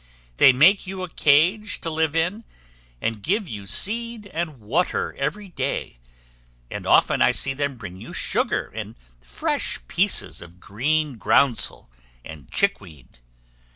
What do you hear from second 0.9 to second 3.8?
a cage to live in, and give you